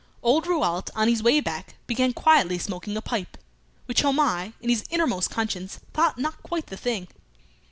[0.23, 3.37] Old Rouault on his way back began quietly smoking a pipe,
[3.85, 7.07] which Homais in his innermost conscience thought not quite the thing.